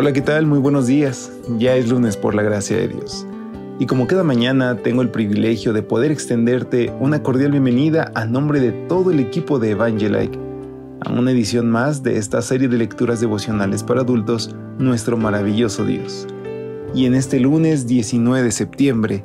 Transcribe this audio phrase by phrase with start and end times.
[0.00, 0.46] Hola, ¿qué tal?
[0.46, 1.32] Muy buenos días.
[1.58, 3.26] Ya es lunes por la gracia de Dios.
[3.80, 8.60] Y como cada mañana tengo el privilegio de poder extenderte una cordial bienvenida a nombre
[8.60, 10.38] de todo el equipo de Evangelike
[11.00, 16.28] a una edición más de esta serie de lecturas devocionales para adultos, Nuestro maravilloso Dios.
[16.94, 19.24] Y en este lunes 19 de septiembre,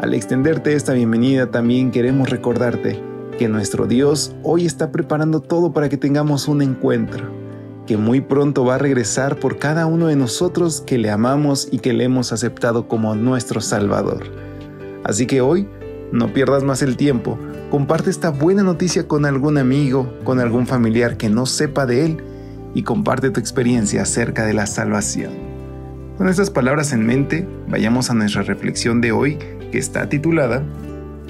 [0.00, 3.02] al extenderte esta bienvenida también queremos recordarte
[3.38, 7.39] que nuestro Dios hoy está preparando todo para que tengamos un encuentro
[7.90, 11.80] que muy pronto va a regresar por cada uno de nosotros que le amamos y
[11.80, 14.28] que le hemos aceptado como nuestro Salvador.
[15.02, 15.66] Así que hoy,
[16.12, 17.36] no pierdas más el tiempo,
[17.68, 22.22] comparte esta buena noticia con algún amigo, con algún familiar que no sepa de él
[22.76, 25.32] y comparte tu experiencia acerca de la salvación.
[26.16, 29.36] Con estas palabras en mente, vayamos a nuestra reflexión de hoy
[29.72, 30.62] que está titulada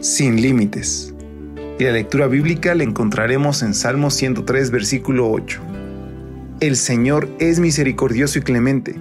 [0.00, 1.12] Sin Límites.
[1.78, 5.75] Y la lectura bíblica la encontraremos en Salmo 103, versículo 8.
[6.58, 8.96] El Señor es misericordioso y clemente,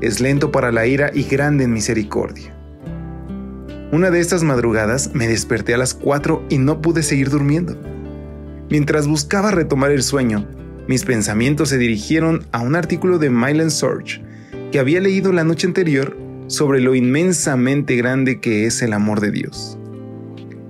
[0.00, 2.52] es lento para la ira y grande en misericordia.
[3.92, 7.80] Una de estas madrugadas me desperté a las 4 y no pude seguir durmiendo.
[8.68, 10.48] Mientras buscaba retomar el sueño,
[10.88, 14.20] mis pensamientos se dirigieron a un artículo de Mylan Sorge
[14.72, 16.16] que había leído la noche anterior
[16.48, 19.78] sobre lo inmensamente grande que es el amor de Dios.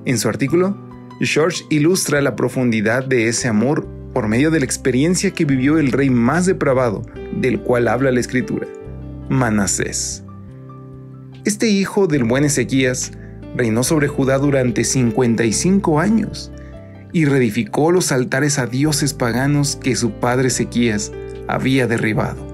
[0.04, 0.76] En su artículo,
[1.20, 3.88] George ilustra la profundidad de ese amor
[4.18, 7.04] por medio de la experiencia que vivió el rey más depravado
[7.36, 8.66] del cual habla la escritura,
[9.28, 10.24] Manasés.
[11.44, 13.12] Este hijo del buen Ezequías
[13.54, 16.50] reinó sobre Judá durante 55 años
[17.12, 21.12] y reedificó los altares a dioses paganos que su padre Ezequías
[21.46, 22.44] había derribado.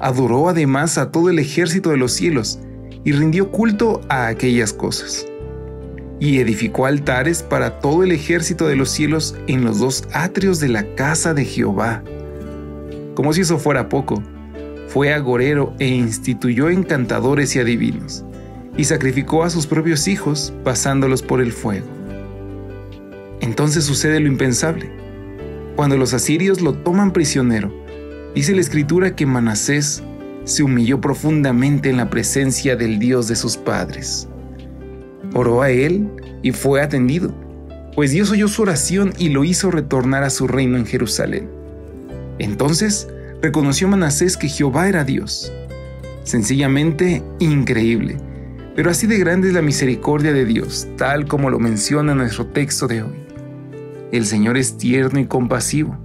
[0.00, 2.58] Adoró además a todo el ejército de los cielos
[3.04, 5.24] y rindió culto a aquellas cosas
[6.24, 10.68] y edificó altares para todo el ejército de los cielos en los dos atrios de
[10.68, 12.02] la casa de Jehová.
[13.14, 14.22] Como si eso fuera poco,
[14.88, 18.24] fue agorero e instituyó encantadores y adivinos,
[18.74, 21.86] y sacrificó a sus propios hijos pasándolos por el fuego.
[23.42, 24.90] Entonces sucede lo impensable.
[25.76, 27.70] Cuando los asirios lo toman prisionero,
[28.34, 30.02] dice la escritura que Manasés
[30.44, 34.26] se humilló profundamente en la presencia del Dios de sus padres
[35.34, 36.08] oró a él
[36.42, 37.34] y fue atendido,
[37.94, 41.48] pues Dios oyó su oración y lo hizo retornar a su reino en Jerusalén.
[42.38, 43.08] Entonces
[43.42, 45.52] reconoció Manasés que Jehová era Dios.
[46.22, 48.16] Sencillamente increíble,
[48.74, 52.86] pero así de grande es la misericordia de Dios, tal como lo menciona nuestro texto
[52.86, 53.24] de hoy.
[54.10, 55.98] El Señor es tierno y compasivo,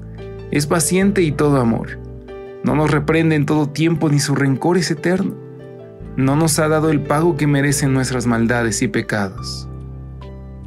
[0.51, 1.99] es paciente y todo amor.
[2.63, 5.48] No nos reprende en todo tiempo ni su rencor es eterno
[6.19, 9.69] no nos ha dado el pago que merecen nuestras maldades y pecados.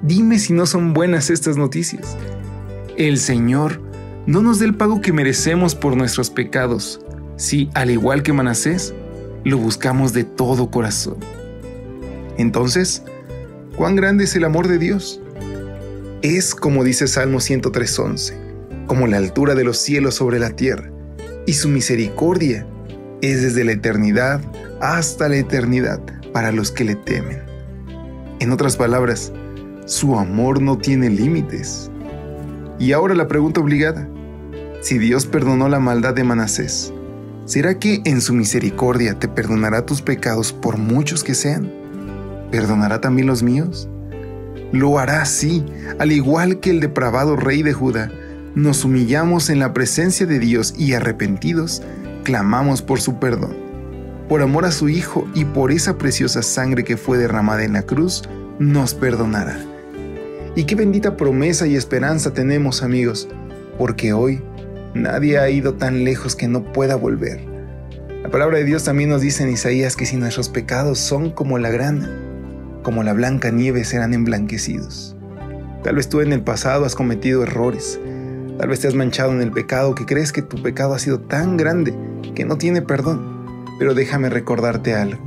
[0.01, 2.17] Dime si no son buenas estas noticias.
[2.97, 3.81] El Señor
[4.27, 7.05] no nos da el pago que merecemos por nuestros pecados,
[7.37, 8.95] si, al igual que Manasés,
[9.45, 11.19] lo buscamos de todo corazón.
[12.39, 13.03] Entonces,
[13.77, 15.21] ¿cuán grande es el amor de Dios?
[16.23, 20.91] Es, como dice Salmo 103.11, como la altura de los cielos sobre la tierra,
[21.47, 22.67] y su misericordia
[23.23, 24.41] es desde la eternidad
[24.81, 26.01] hasta la eternidad
[26.33, 27.39] para los que le temen.
[28.41, 29.33] En otras palabras,
[29.87, 31.91] su amor no tiene límites.
[32.79, 34.09] Y ahora la pregunta obligada.
[34.81, 36.93] Si Dios perdonó la maldad de Manasés,
[37.45, 41.73] ¿será que en su misericordia te perdonará tus pecados por muchos que sean?
[42.51, 43.89] ¿Perdonará también los míos?
[44.73, 45.65] Lo hará sí,
[46.01, 48.11] al igual que el depravado rey de Judá.
[48.57, 51.83] Nos humillamos en la presencia de Dios y arrepentidos,
[52.23, 53.63] clamamos por su perdón
[54.33, 57.83] por amor a su Hijo y por esa preciosa sangre que fue derramada en la
[57.83, 58.23] cruz,
[58.59, 59.59] nos perdonará.
[60.57, 63.29] Y qué bendita promesa y esperanza tenemos amigos,
[63.77, 64.43] porque hoy
[64.95, 67.45] nadie ha ido tan lejos que no pueda volver.
[68.23, 71.59] La palabra de Dios también nos dice en Isaías que si nuestros pecados son como
[71.59, 72.11] la grana,
[72.83, 75.15] como la blanca nieve serán emblanquecidos.
[75.85, 78.01] Tal vez tú en el pasado has cometido errores,
[78.57, 81.21] tal vez te has manchado en el pecado que crees que tu pecado ha sido
[81.21, 81.95] tan grande
[82.35, 83.67] que no tiene perdón.
[83.79, 85.23] Pero déjame recordarte algo.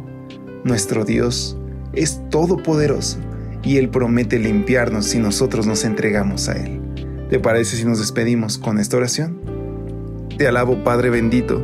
[0.63, 1.57] Nuestro Dios
[1.93, 3.19] es todopoderoso
[3.63, 6.81] y Él promete limpiarnos si nosotros nos entregamos a Él.
[7.29, 9.41] ¿Te parece si nos despedimos con esta oración?
[10.37, 11.63] Te alabo Padre bendito,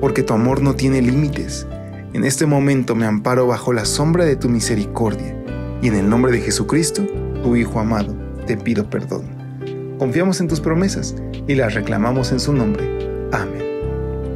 [0.00, 1.66] porque tu amor no tiene límites.
[2.12, 5.36] En este momento me amparo bajo la sombra de tu misericordia,
[5.82, 7.04] y en el nombre de Jesucristo,
[7.42, 8.14] tu Hijo amado,
[8.46, 9.24] te pido perdón.
[9.98, 11.16] Confiamos en tus promesas
[11.48, 13.28] y las reclamamos en su nombre.
[13.32, 13.73] Amén.